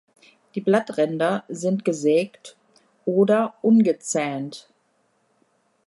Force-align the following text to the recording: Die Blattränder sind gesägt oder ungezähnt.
Die 0.55 0.61
Blattränder 0.61 1.43
sind 1.47 1.85
gesägt 1.85 2.57
oder 3.05 3.53
ungezähnt. 3.61 4.67